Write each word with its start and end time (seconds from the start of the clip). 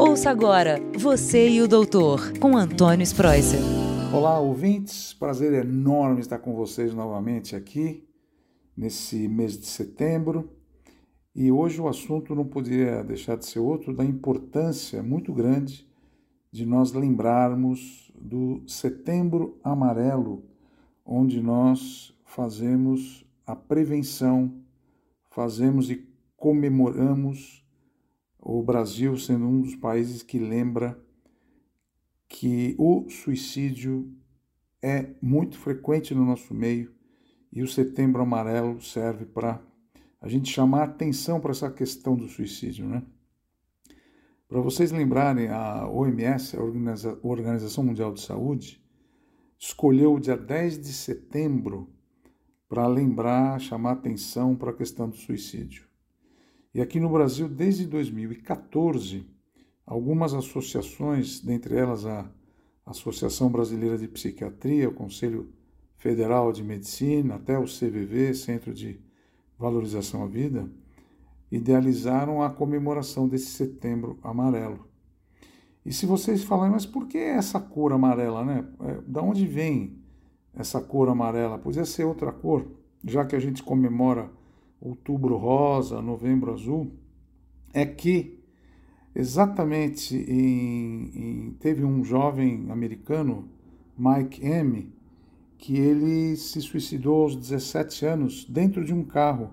Ouça 0.00 0.30
agora 0.30 0.78
Você 0.96 1.48
e 1.48 1.60
o 1.60 1.66
Doutor, 1.66 2.38
com 2.38 2.56
Antônio 2.56 3.02
Spreuser. 3.02 3.58
Olá, 4.14 4.38
ouvintes. 4.38 5.12
Prazer 5.12 5.52
enorme 5.52 6.20
estar 6.20 6.38
com 6.38 6.54
vocês 6.54 6.94
novamente 6.94 7.56
aqui 7.56 8.06
nesse 8.76 9.26
mês 9.26 9.58
de 9.58 9.66
setembro. 9.66 10.52
E 11.34 11.50
hoje 11.50 11.80
o 11.80 11.88
assunto 11.88 12.32
não 12.32 12.44
poderia 12.44 13.02
deixar 13.02 13.36
de 13.36 13.44
ser 13.44 13.58
outro 13.58 13.92
da 13.92 14.04
importância 14.04 15.02
muito 15.02 15.32
grande 15.32 15.84
de 16.52 16.64
nós 16.64 16.92
lembrarmos 16.92 18.12
do 18.14 18.62
Setembro 18.68 19.58
Amarelo, 19.64 20.44
onde 21.04 21.42
nós 21.42 22.16
fazemos 22.24 23.26
a 23.44 23.56
prevenção, 23.56 24.62
fazemos 25.28 25.90
e 25.90 26.08
comemoramos 26.36 27.67
o 28.38 28.62
Brasil 28.62 29.16
sendo 29.16 29.46
um 29.46 29.60
dos 29.60 29.74
países 29.74 30.22
que 30.22 30.38
lembra 30.38 30.98
que 32.28 32.74
o 32.78 33.08
suicídio 33.08 34.12
é 34.82 35.14
muito 35.20 35.58
frequente 35.58 36.14
no 36.14 36.24
nosso 36.24 36.54
meio 36.54 36.94
e 37.52 37.62
o 37.62 37.68
Setembro 37.68 38.22
Amarelo 38.22 38.80
serve 38.80 39.26
para 39.26 39.60
a 40.20 40.28
gente 40.28 40.50
chamar 40.50 40.84
atenção 40.84 41.40
para 41.40 41.50
essa 41.50 41.70
questão 41.70 42.16
do 42.16 42.28
suicídio, 42.28 42.86
né? 42.86 43.02
Para 44.48 44.60
vocês 44.60 44.90
lembrarem, 44.90 45.48
a 45.48 45.86
OMS, 45.88 46.56
a 46.56 46.62
Organização 47.22 47.84
Mundial 47.84 48.14
de 48.14 48.22
Saúde, 48.22 48.82
escolheu 49.58 50.14
o 50.14 50.20
dia 50.20 50.36
10 50.36 50.80
de 50.80 50.92
setembro 50.92 51.92
para 52.68 52.86
lembrar, 52.86 53.60
chamar 53.60 53.92
atenção 53.92 54.56
para 54.56 54.70
a 54.70 54.74
questão 54.74 55.08
do 55.08 55.16
suicídio. 55.16 55.87
E 56.74 56.80
aqui 56.80 57.00
no 57.00 57.08
Brasil, 57.08 57.48
desde 57.48 57.86
2014, 57.86 59.26
algumas 59.86 60.34
associações, 60.34 61.40
dentre 61.40 61.76
elas 61.76 62.04
a 62.04 62.30
Associação 62.84 63.50
Brasileira 63.50 63.96
de 63.96 64.06
Psiquiatria, 64.06 64.88
o 64.88 64.94
Conselho 64.94 65.52
Federal 65.96 66.52
de 66.52 66.62
Medicina, 66.62 67.36
até 67.36 67.58
o 67.58 67.64
CVV, 67.64 68.34
Centro 68.34 68.72
de 68.72 69.00
Valorização 69.58 70.22
à 70.22 70.26
Vida, 70.26 70.70
idealizaram 71.50 72.42
a 72.42 72.50
comemoração 72.50 73.26
desse 73.26 73.46
Setembro 73.46 74.18
Amarelo. 74.22 74.86
E 75.84 75.92
se 75.92 76.04
vocês 76.04 76.44
falarem, 76.44 76.72
mas 76.72 76.84
por 76.84 77.08
que 77.08 77.16
essa 77.16 77.58
cor 77.58 77.92
amarela, 77.92 78.44
né? 78.44 78.68
É, 78.80 79.00
da 79.06 79.22
onde 79.22 79.46
vem 79.46 79.98
essa 80.54 80.80
cor 80.80 81.08
amarela? 81.08 81.58
Podia 81.58 81.84
ser 81.86 82.04
outra 82.04 82.30
cor, 82.30 82.66
já 83.02 83.24
que 83.24 83.34
a 83.34 83.40
gente 83.40 83.62
comemora 83.62 84.30
outubro 84.80 85.36
rosa, 85.36 86.00
novembro 86.00 86.52
azul, 86.52 86.92
é 87.72 87.84
que 87.84 88.38
exatamente 89.14 90.16
em, 90.16 91.10
em, 91.14 91.56
teve 91.58 91.84
um 91.84 92.04
jovem 92.04 92.66
americano, 92.70 93.48
Mike 93.96 94.44
M., 94.44 94.92
que 95.58 95.76
ele 95.76 96.36
se 96.36 96.60
suicidou 96.60 97.22
aos 97.22 97.34
17 97.34 98.06
anos 98.06 98.44
dentro 98.44 98.84
de 98.84 98.94
um 98.94 99.02
carro. 99.02 99.50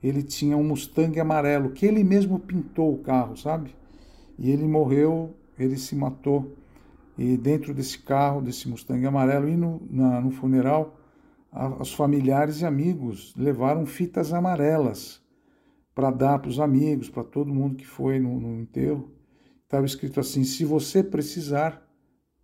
Ele 0.00 0.22
tinha 0.22 0.56
um 0.56 0.62
Mustang 0.62 1.18
amarelo, 1.18 1.70
que 1.70 1.84
ele 1.84 2.04
mesmo 2.04 2.38
pintou 2.38 2.94
o 2.94 2.98
carro, 2.98 3.36
sabe? 3.36 3.74
E 4.38 4.50
ele 4.50 4.66
morreu, 4.66 5.34
ele 5.58 5.76
se 5.76 5.96
matou. 5.96 6.54
E 7.18 7.36
dentro 7.36 7.74
desse 7.74 7.98
carro, 7.98 8.40
desse 8.40 8.68
Mustang 8.68 9.04
amarelo, 9.04 9.48
e 9.48 9.56
no, 9.56 9.82
na, 9.90 10.20
no 10.20 10.30
funeral, 10.30 10.96
os 11.80 11.92
familiares 11.92 12.60
e 12.60 12.66
amigos 12.66 13.34
levaram 13.36 13.86
fitas 13.86 14.32
amarelas 14.32 15.22
para 15.94 16.10
dar 16.10 16.38
para 16.40 16.48
os 16.48 16.58
amigos, 16.58 17.08
para 17.08 17.22
todo 17.22 17.54
mundo 17.54 17.76
que 17.76 17.86
foi 17.86 18.18
no, 18.18 18.40
no 18.40 18.60
enterro. 18.60 19.12
Estava 19.62 19.86
escrito 19.86 20.18
assim: 20.18 20.42
se 20.42 20.64
você 20.64 21.02
precisar, 21.02 21.86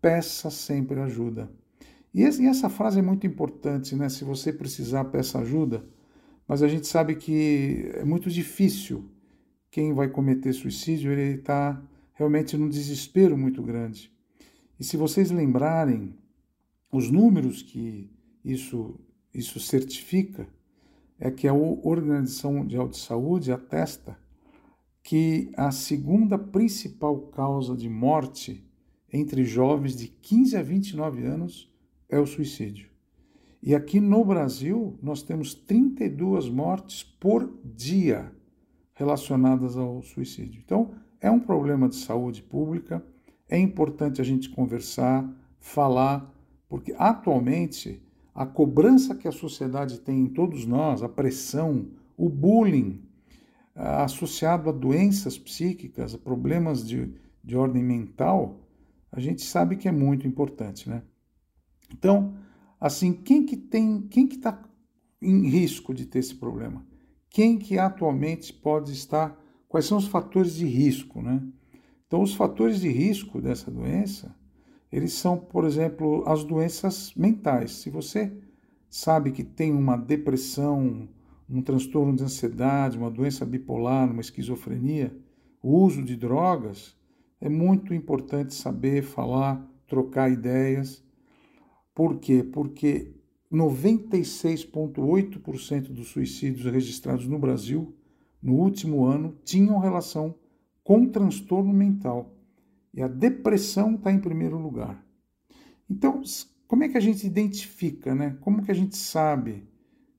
peça 0.01 0.51
sempre 0.51 1.01
ajuda. 1.01 1.51
E 2.13 2.25
essa 2.25 2.69
frase 2.69 2.99
é 2.99 3.03
muito 3.03 3.27
importante, 3.27 3.95
né? 3.95 4.09
Se 4.09 4.25
você 4.25 4.53
precisar, 4.53 5.05
peça 5.07 5.39
ajuda. 5.39 5.85
Mas 6.47 6.63
a 6.63 6.69
gente 6.69 6.87
sabe 6.87 7.15
que 7.15 7.91
é 7.95 8.05
muito 8.05 8.29
difícil 8.29 9.09
quem 9.71 9.93
vai 9.93 10.09
cometer 10.09 10.53
suicídio, 10.53 11.13
ele 11.13 11.39
está 11.39 11.81
realmente 12.15 12.57
num 12.57 12.69
desespero 12.69 13.39
muito 13.39 13.63
grande. 13.63 14.13
E 14.79 14.85
se 14.85 14.97
vocês 14.97 15.31
lembrarem, 15.31 16.17
os 16.93 17.11
números 17.11 17.63
que 17.63 18.11
isso, 18.45 18.99
isso 19.33 19.61
certifica 19.61 20.49
é 21.19 21.31
que 21.31 21.47
a 21.47 21.55
Organização 21.55 22.55
Mundial 22.55 22.89
de 22.89 22.97
Saúde 22.97 23.53
atesta 23.53 24.19
que 25.03 25.51
a 25.57 25.71
segunda 25.71 26.39
principal 26.39 27.19
causa 27.29 27.77
de 27.77 27.89
morte 27.89 28.65
entre 29.13 29.45
jovens 29.45 29.97
de 29.97 30.09
15 30.09 30.57
a 30.57 30.63
29 30.63 31.25
anos 31.25 31.73
é 32.09 32.19
o 32.19 32.27
suicídio. 32.27 32.89
E 33.63 33.75
aqui 33.75 34.01
no 34.01 34.25
Brasil, 34.25 34.99
nós 35.03 35.23
temos 35.23 35.53
32 35.53 36.49
mortes 36.49 37.03
por 37.03 37.53
dia 37.65 38.33
relacionadas 38.95 39.77
ao 39.77 40.03
suicídio. 40.03 40.63
Então, 40.65 40.95
é 41.21 41.31
um 41.31 41.41
problema 41.41 41.89
de 41.89 41.97
saúde 41.97 42.43
pública, 42.43 43.05
é 43.49 43.59
importante 43.59 44.21
a 44.21 44.25
gente 44.25 44.49
conversar, 44.49 45.29
falar, 45.59 46.33
porque 46.69 46.95
atualmente 46.97 48.03
a 48.35 48.47
cobrança 48.47 49.15
que 49.15 49.29
a 49.29 49.33
sociedade 49.33 50.01
tem 50.01 50.21
em 50.21 50.29
todos 50.29 50.65
nós, 50.65 51.03
a 51.03 51.09
pressão, 51.09 51.89
o 52.17 52.29
bullying, 52.29 53.03
associado 53.75 54.69
a 54.69 54.73
doenças 54.73 55.39
psíquicas, 55.39 56.15
a 56.15 56.19
problemas 56.19 56.87
de, 56.87 57.13
de 57.43 57.57
ordem 57.57 57.83
mental, 57.83 58.61
a 59.11 59.19
gente 59.21 59.43
sabe 59.43 59.77
que 59.77 59.89
é 59.89 59.93
muito 59.93 60.27
importante, 60.27 60.89
né? 60.89 61.03
Então, 61.93 62.35
assim, 62.81 63.13
quem 63.13 63.45
que 63.45 63.57
tem, 63.57 64.03
quem 64.03 64.27
que 64.27 64.37
está 64.37 64.63
em 65.21 65.49
risco 65.49 65.93
de 65.93 66.07
ter 66.07 66.21
esse 66.21 66.35
problema? 66.35 66.87
Quem 67.29 67.59
que 67.59 67.79
atualmente 67.79 68.53
pode 68.53 68.93
estar, 68.93 69.39
quais 69.69 69.87
são 69.87 69.99
os 69.99 70.07
fatores 70.07 70.55
de 70.55 70.67
risco, 70.67 71.21
né? 71.21 71.43
Então, 72.07 72.23
os 72.23 72.35
fatores 72.35 72.81
de 72.81 72.89
risco 72.89 73.41
dessa 73.41 73.71
doença 73.71 74.35
eles 74.93 75.13
são, 75.13 75.39
por 75.39 75.65
exemplo, 75.65 76.25
as 76.27 76.43
doenças 76.45 77.15
mentais. 77.15 77.77
Se 77.77 77.91
você 77.91 78.33
sabe 78.89 79.31
que 79.31 79.45
tem 79.45 79.73
uma 79.73 79.97
depressão, 79.97 81.09
um 81.49 81.63
transtorno 81.63 82.13
de 82.15 82.25
ansiedade, 82.25 82.99
uma 82.99 83.11
doença 83.11 83.47
bipolar, 83.47 84.11
uma 84.11 84.21
esquizofrenia, 84.21 85.17
o 85.63 85.79
uso 85.79 86.03
de 86.03 86.17
drogas, 86.17 86.97
é 87.41 87.49
muito 87.49 87.95
importante 87.95 88.53
saber 88.55 89.03
falar, 89.03 89.65
trocar 89.87 90.31
ideias. 90.31 91.03
Por 91.95 92.19
quê? 92.19 92.43
Porque 92.43 93.15
96,8% 93.53 95.93
dos 95.93 96.09
suicídios 96.09 96.71
registrados 96.71 97.27
no 97.27 97.39
Brasil 97.39 97.95
no 98.43 98.55
último 98.55 99.05
ano 99.05 99.37
tinham 99.45 99.79
relação 99.79 100.35
com 100.83 101.07
transtorno 101.07 101.73
mental. 101.73 102.35
E 102.93 103.03
a 103.03 103.09
depressão 103.09 103.95
está 103.95 104.11
em 104.11 104.19
primeiro 104.19 104.59
lugar. 104.59 105.05
Então, 105.89 106.23
como 106.67 106.85
é 106.85 106.89
que 106.89 106.97
a 106.97 107.01
gente 107.01 107.27
identifica, 107.27 108.15
né? 108.15 108.37
Como 108.41 108.63
que 108.63 108.71
a 108.71 108.75
gente 108.75 108.97
sabe 108.97 109.69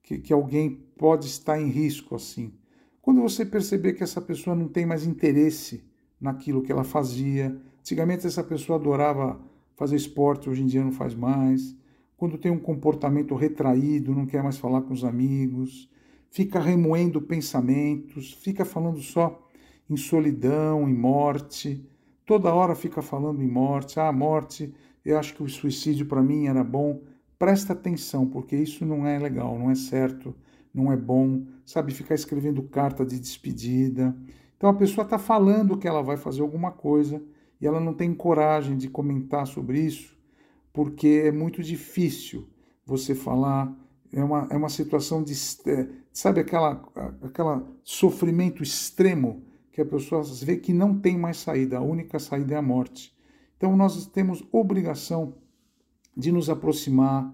que, 0.03 0.19
que 0.19 0.33
alguém 0.33 0.83
pode 0.97 1.27
estar 1.27 1.59
em 1.59 1.67
risco 1.67 2.15
assim? 2.15 2.53
Quando 3.01 3.21
você 3.21 3.45
perceber 3.45 3.93
que 3.93 4.03
essa 4.03 4.21
pessoa 4.21 4.55
não 4.55 4.67
tem 4.67 4.85
mais 4.85 5.05
interesse 5.05 5.83
naquilo 6.21 6.61
que 6.61 6.71
ela 6.71 6.83
fazia. 6.83 7.59
Antigamente 7.79 8.27
essa 8.27 8.43
pessoa 8.43 8.77
adorava 8.77 9.41
fazer 9.75 9.95
esporte, 9.95 10.49
hoje 10.49 10.61
em 10.61 10.67
dia 10.67 10.83
não 10.83 10.91
faz 10.91 11.15
mais. 11.15 11.75
Quando 12.15 12.37
tem 12.37 12.51
um 12.51 12.59
comportamento 12.59 13.33
retraído, 13.33 14.13
não 14.13 14.27
quer 14.27 14.43
mais 14.43 14.57
falar 14.57 14.83
com 14.83 14.93
os 14.93 15.03
amigos, 15.03 15.89
fica 16.29 16.59
remoendo 16.59 17.19
pensamentos, 17.19 18.31
fica 18.31 18.63
falando 18.63 18.99
só 18.99 19.49
em 19.89 19.97
solidão, 19.97 20.87
em 20.87 20.93
morte, 20.93 21.83
toda 22.31 22.55
hora 22.55 22.73
fica 22.75 23.01
falando 23.01 23.43
em 23.43 23.47
morte, 23.49 23.99
ah, 23.99 24.09
morte, 24.09 24.73
eu 25.03 25.19
acho 25.19 25.35
que 25.35 25.43
o 25.43 25.49
suicídio 25.49 26.05
para 26.05 26.23
mim 26.23 26.47
era 26.47 26.63
bom. 26.63 27.01
Presta 27.37 27.73
atenção, 27.73 28.25
porque 28.25 28.55
isso 28.55 28.85
não 28.85 29.05
é 29.05 29.19
legal, 29.19 29.59
não 29.59 29.69
é 29.69 29.75
certo, 29.75 30.33
não 30.73 30.89
é 30.93 30.95
bom, 30.95 31.43
sabe? 31.65 31.93
Ficar 31.93 32.15
escrevendo 32.15 32.63
carta 32.63 33.05
de 33.05 33.19
despedida. 33.19 34.15
Então 34.55 34.69
a 34.69 34.73
pessoa 34.73 35.03
está 35.03 35.19
falando 35.19 35.77
que 35.77 35.85
ela 35.85 36.01
vai 36.01 36.15
fazer 36.15 36.41
alguma 36.41 36.71
coisa 36.71 37.21
e 37.59 37.67
ela 37.67 37.81
não 37.81 37.93
tem 37.93 38.13
coragem 38.13 38.77
de 38.77 38.87
comentar 38.87 39.45
sobre 39.45 39.81
isso, 39.81 40.17
porque 40.71 41.23
é 41.25 41.33
muito 41.33 41.61
difícil 41.61 42.47
você 42.85 43.13
falar. 43.13 43.75
É 44.13 44.23
uma, 44.23 44.47
é 44.49 44.55
uma 44.55 44.69
situação 44.69 45.21
de. 45.21 45.33
É, 45.65 45.85
sabe 46.13 46.39
aquela, 46.39 46.81
aquela 47.21 47.61
sofrimento 47.83 48.63
extremo 48.63 49.50
que 49.71 49.81
a 49.81 49.85
pessoa 49.85 50.23
vê 50.43 50.57
que 50.57 50.73
não 50.73 50.99
tem 50.99 51.17
mais 51.17 51.37
saída, 51.37 51.77
a 51.77 51.81
única 51.81 52.19
saída 52.19 52.55
é 52.55 52.57
a 52.57 52.61
morte. 52.61 53.15
Então 53.57 53.75
nós 53.77 54.05
temos 54.07 54.43
obrigação 54.51 55.35
de 56.15 56.31
nos 56.31 56.49
aproximar, 56.49 57.33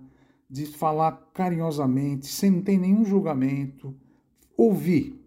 de 0.50 0.66
falar 0.66 1.30
carinhosamente, 1.34 2.28
sem 2.28 2.52
não 2.52 2.62
ter 2.62 2.78
nenhum 2.78 3.04
julgamento, 3.04 3.96
ouvir. 4.56 5.20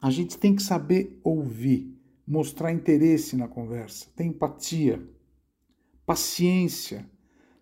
A 0.00 0.10
gente 0.10 0.38
tem 0.38 0.54
que 0.54 0.62
saber 0.62 1.20
ouvir. 1.24 1.90
mostrar 2.26 2.72
interesse 2.72 3.36
na 3.36 3.48
conversa, 3.48 4.06
ter 4.14 4.24
empatia, 4.24 5.02
paciência, 6.06 7.04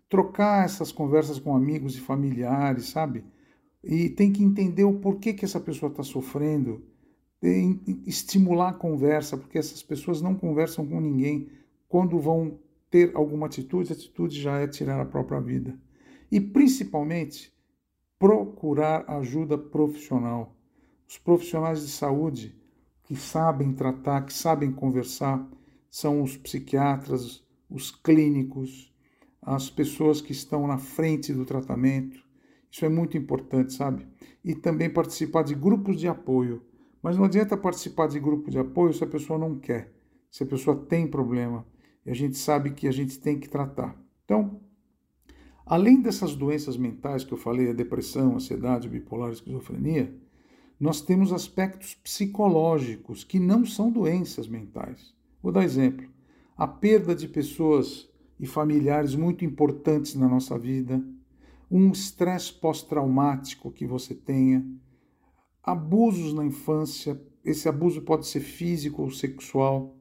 trocar 0.09 0.65
essas 0.65 0.93
conversas 0.93 1.39
com 1.39 1.57
amigos 1.57 1.97
e 1.97 2.01
familiares, 2.01 2.89
sabe? 2.89 3.25
E 3.83 4.11
tem 4.11 4.31
que 4.31 4.43
entender 4.43 4.85
o 4.85 4.99
porquê 5.01 5.33
que 5.33 5.45
essa 5.45 5.59
pessoa 5.59 5.91
está 5.91 6.03
sofrendo, 6.03 6.85
estimular 8.07 8.71
a 8.71 8.75
conversa, 8.75 9.37
porque 9.37 9.59
essas 9.59 9.83
pessoas 9.83 10.21
não 10.21 10.35
conversam 10.35 10.87
com 10.87 11.01
ninguém. 11.01 11.49
Quando 11.89 12.19
vão 12.19 12.59
ter 12.91 13.13
alguma 13.15 13.47
atitude, 13.47 13.93
a 13.93 13.95
atitude 13.95 14.41
já 14.41 14.59
é 14.59 14.67
tirar 14.67 15.01
a 15.01 15.07
própria 15.07 15.41
vida. 15.41 15.79
E 16.31 16.41
principalmente, 16.41 17.53
procurar 18.19 19.05
ajuda 19.09 19.57
profissional. 19.57 20.55
Os 21.09 21.17
profissionais 21.17 21.81
de 21.81 21.89
saúde 21.89 22.55
que 23.05 23.17
sabem 23.17 23.73
tratar, 23.73 24.27
que 24.27 24.33
sabem 24.33 24.71
conversar, 24.71 25.45
são 25.91 26.23
os 26.23 26.37
psiquiatras, 26.37 27.45
os 27.69 27.91
clínicos, 27.91 28.93
as 29.43 29.71
pessoas 29.71 30.21
que 30.21 30.33
estão 30.33 30.67
na 30.67 30.79
frente 30.79 31.33
do 31.33 31.45
tratamento. 31.45 32.23
Isso 32.71 32.85
é 32.85 32.89
muito 32.89 33.17
importante, 33.17 33.73
sabe? 33.73 34.07
E 34.45 34.55
também 34.55 34.89
participar 34.89 35.43
de 35.43 35.55
grupos 35.55 35.99
de 35.99 36.07
apoio. 36.07 36.63
Mas 37.03 37.17
não 37.17 37.25
adianta 37.25 37.57
participar 37.57 38.09
de 38.09 38.21
grupo 38.21 38.51
de 38.51 38.59
apoio 38.59 38.93
se 38.93 39.03
a 39.03 39.07
pessoa 39.07 39.39
não 39.39 39.59
quer, 39.59 39.93
se 40.31 40.43
a 40.43 40.47
pessoa 40.47 40.77
tem 40.77 41.07
problema. 41.07 41.67
E 42.05 42.11
a 42.11 42.15
gente 42.15 42.37
sabe 42.37 42.71
que 42.73 42.87
a 42.87 42.93
gente 42.93 43.19
tem 43.19 43.39
que 43.39 43.49
tratar. 43.49 43.97
Então, 44.25 44.61
além 45.65 46.01
dessas 46.01 46.35
doenças 46.35 46.77
mentais 46.77 47.25
que 47.25 47.33
eu 47.33 47.39
falei, 47.39 47.71
a 47.71 47.75
depressão, 47.75 48.35
ansiedade, 48.35 48.89
bipolar, 48.89 49.33
esquizofrenia, 49.33 50.15
nós 50.79 51.03
temos 51.03 51.33
aspectos 51.33 51.95
psicológicos 51.95 53.23
que 53.23 53.39
não 53.39 53.67
são 53.67 53.91
doenças 53.91 54.49
mentais. 54.49 55.15
Vou 55.43 55.53
dar 55.53 55.65
exemplo: 55.65 56.09
a 56.57 56.67
perda 56.67 57.15
de 57.15 57.29
pessoas 57.29 58.09
e 58.39 58.47
familiares 58.47 59.15
muito 59.15 59.45
importantes 59.45 60.15
na 60.15 60.27
nossa 60.27 60.59
vida, 60.59 61.05
um 61.71 61.91
estresse 61.91 62.53
pós-traumático 62.53 63.71
que 63.71 63.87
você 63.87 64.15
tenha, 64.15 64.67
abusos 65.63 66.33
na 66.35 66.45
infância, 66.45 67.21
esse 67.45 67.69
abuso 67.69 68.03
pode 68.03 68.27
ser 68.27 68.41
físico 68.41 69.03
ou 69.03 69.11
sexual, 69.11 69.97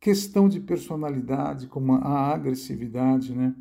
questão 0.00 0.48
de 0.48 0.60
personalidade, 0.60 1.66
como 1.66 1.94
a 1.94 2.32
agressividade, 2.32 3.34
né? 3.34 3.54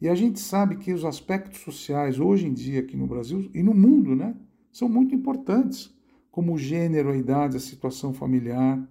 E 0.00 0.08
a 0.08 0.14
gente 0.14 0.40
sabe 0.40 0.76
que 0.76 0.92
os 0.92 1.04
aspectos 1.04 1.60
sociais 1.60 2.18
hoje 2.18 2.46
em 2.46 2.52
dia 2.52 2.80
aqui 2.80 2.96
no 2.96 3.06
Brasil 3.06 3.48
e 3.54 3.62
no 3.62 3.72
mundo, 3.72 4.16
né, 4.16 4.34
são 4.72 4.88
muito 4.88 5.14
importantes, 5.14 5.94
como 6.28 6.54
o 6.54 6.58
gênero, 6.58 7.10
a 7.10 7.16
idade, 7.16 7.56
a 7.56 7.60
situação 7.60 8.12
familiar. 8.12 8.82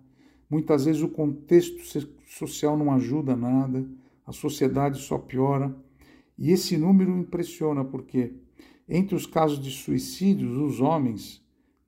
Muitas 0.49 0.85
vezes 0.85 1.01
o 1.01 1.09
contexto 1.09 1.81
social 2.25 2.77
não 2.77 2.93
ajuda 2.93 3.35
nada, 3.35 3.85
a 4.25 4.31
sociedade 4.31 4.99
só 4.99 5.17
piora. 5.17 5.75
E 6.37 6.51
esse 6.51 6.77
número 6.77 7.17
impressiona 7.17 7.83
porque 7.83 8.33
entre 8.87 9.15
os 9.15 9.25
casos 9.25 9.59
de 9.59 9.71
suicídios, 9.71 10.57
os 10.57 10.79
homens 10.79 11.40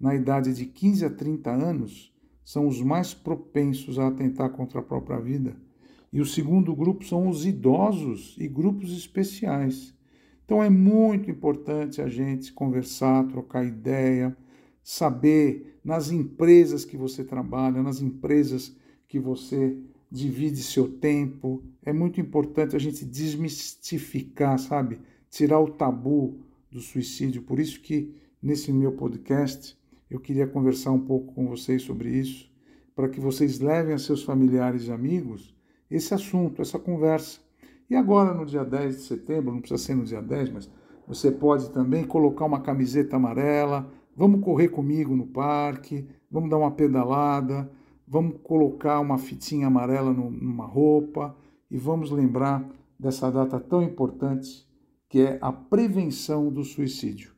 na 0.03 0.13
idade 0.13 0.53
de 0.53 0.65
15 0.65 1.05
a 1.05 1.09
30 1.09 1.49
anos 1.49 2.13
são 2.43 2.67
os 2.67 2.81
mais 2.81 3.13
propensos 3.13 3.97
a 3.97 4.09
atentar 4.09 4.49
contra 4.49 4.81
a 4.81 4.83
própria 4.83 5.17
vida. 5.17 5.55
E 6.11 6.19
o 6.19 6.25
segundo 6.25 6.75
grupo 6.75 7.05
são 7.05 7.29
os 7.29 7.45
idosos 7.45 8.35
e 8.37 8.45
grupos 8.45 8.91
especiais. 8.91 9.93
Então 10.43 10.61
é 10.61 10.69
muito 10.69 11.31
importante 11.31 12.01
a 12.01 12.09
gente 12.09 12.51
conversar, 12.51 13.25
trocar 13.29 13.63
ideia, 13.63 14.35
saber 14.83 15.79
nas 15.81 16.11
empresas 16.11 16.83
que 16.83 16.97
você 16.97 17.23
trabalha, 17.23 17.81
nas 17.81 18.01
empresas 18.01 18.75
que 19.07 19.17
você 19.17 19.77
divide 20.11 20.61
seu 20.63 20.89
tempo. 20.89 21.63
É 21.81 21.93
muito 21.93 22.19
importante 22.19 22.75
a 22.75 22.79
gente 22.79 23.05
desmistificar, 23.05 24.59
sabe? 24.59 24.99
Tirar 25.29 25.61
o 25.61 25.71
tabu 25.71 26.39
do 26.69 26.81
suicídio. 26.81 27.41
Por 27.41 27.57
isso 27.57 27.79
que 27.79 28.13
nesse 28.41 28.69
meu 28.73 28.91
podcast 28.91 29.81
eu 30.15 30.19
queria 30.19 30.45
conversar 30.45 30.91
um 30.91 30.99
pouco 30.99 31.33
com 31.33 31.47
vocês 31.47 31.81
sobre 31.81 32.09
isso, 32.09 32.51
para 32.95 33.09
que 33.09 33.19
vocês 33.19 33.59
levem 33.59 33.95
a 33.95 33.97
seus 33.97 34.23
familiares 34.23 34.87
e 34.87 34.91
amigos 34.91 35.55
esse 35.89 36.13
assunto, 36.13 36.61
essa 36.61 36.77
conversa. 36.77 37.39
E 37.89 37.95
agora, 37.95 38.33
no 38.33 38.45
dia 38.45 38.63
10 38.63 38.97
de 38.97 39.01
setembro, 39.03 39.51
não 39.51 39.59
precisa 39.59 39.83
ser 39.83 39.95
no 39.95 40.03
dia 40.03 40.21
10, 40.21 40.49
mas 40.51 40.69
você 41.07 41.31
pode 41.31 41.71
também 41.71 42.03
colocar 42.03 42.45
uma 42.45 42.61
camiseta 42.61 43.15
amarela, 43.15 43.91
vamos 44.15 44.41
correr 44.43 44.69
comigo 44.69 45.15
no 45.15 45.25
parque, 45.25 46.07
vamos 46.29 46.49
dar 46.49 46.57
uma 46.57 46.71
pedalada, 46.71 47.69
vamos 48.07 48.37
colocar 48.43 48.99
uma 48.99 49.17
fitinha 49.17 49.67
amarela 49.67 50.13
numa 50.13 50.65
roupa 50.65 51.35
e 51.69 51.77
vamos 51.77 52.11
lembrar 52.11 52.63
dessa 52.99 53.31
data 53.31 53.59
tão 53.59 53.81
importante 53.81 54.67
que 55.09 55.21
é 55.21 55.39
a 55.41 55.51
prevenção 55.51 56.51
do 56.51 56.63
suicídio. 56.63 57.32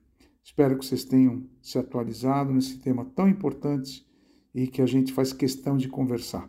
Espero 0.46 0.78
que 0.78 0.86
vocês 0.86 1.04
tenham 1.04 1.44
se 1.60 1.80
atualizado 1.80 2.54
nesse 2.54 2.78
tema 2.78 3.04
tão 3.16 3.28
importante 3.28 4.06
e 4.54 4.68
que 4.68 4.80
a 4.80 4.86
gente 4.86 5.12
faz 5.12 5.34
questão 5.34 5.76
de 5.76 5.90
conversar. 5.90 6.48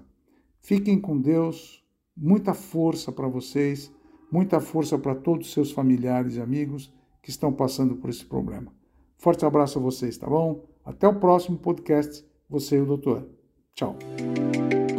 Fiquem 0.60 1.00
com 1.00 1.18
Deus, 1.18 1.82
muita 2.14 2.52
força 2.52 3.10
para 3.10 3.26
vocês, 3.26 3.90
muita 4.30 4.60
força 4.60 4.98
para 4.98 5.14
todos 5.14 5.46
os 5.46 5.52
seus 5.54 5.72
familiares 5.72 6.36
e 6.36 6.40
amigos 6.42 6.92
que 7.22 7.30
estão 7.30 7.50
passando 7.50 7.96
por 7.96 8.10
esse 8.10 8.24
problema. 8.24 8.70
Forte 9.16 9.46
abraço 9.46 9.78
a 9.78 9.82
vocês, 9.82 10.18
tá 10.18 10.28
bom? 10.28 10.68
Até 10.84 11.08
o 11.08 11.18
próximo 11.18 11.56
podcast, 11.56 12.22
você 12.50 12.76
e 12.76 12.80
o 12.82 12.86
doutor. 12.86 13.26
Tchau. 13.74 13.96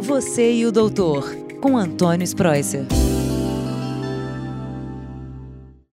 Você 0.02 0.54
e 0.54 0.66
o 0.66 0.72
doutor, 0.72 1.24
com 1.60 1.76
Antônio 1.76 2.24
Spreuser. 2.24 3.07